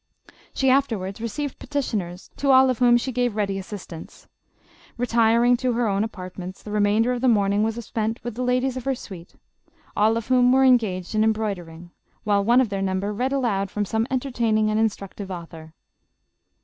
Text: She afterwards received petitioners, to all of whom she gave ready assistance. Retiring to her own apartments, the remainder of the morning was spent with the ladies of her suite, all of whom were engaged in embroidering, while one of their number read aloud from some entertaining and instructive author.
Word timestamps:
She 0.55 0.71
afterwards 0.71 1.21
received 1.21 1.59
petitioners, 1.59 2.31
to 2.37 2.49
all 2.49 2.71
of 2.71 2.79
whom 2.79 2.97
she 2.97 3.11
gave 3.11 3.35
ready 3.35 3.59
assistance. 3.59 4.27
Retiring 4.97 5.55
to 5.57 5.73
her 5.73 5.87
own 5.87 6.03
apartments, 6.03 6.63
the 6.63 6.71
remainder 6.71 7.13
of 7.13 7.21
the 7.21 7.27
morning 7.27 7.61
was 7.61 7.75
spent 7.85 8.19
with 8.23 8.33
the 8.33 8.41
ladies 8.41 8.75
of 8.75 8.85
her 8.85 8.95
suite, 8.95 9.35
all 9.95 10.17
of 10.17 10.25
whom 10.27 10.51
were 10.51 10.65
engaged 10.65 11.13
in 11.13 11.23
embroidering, 11.23 11.91
while 12.23 12.43
one 12.43 12.61
of 12.61 12.69
their 12.69 12.81
number 12.81 13.13
read 13.13 13.31
aloud 13.31 13.69
from 13.69 13.85
some 13.85 14.07
entertaining 14.09 14.71
and 14.71 14.79
instructive 14.79 15.29
author. 15.29 15.71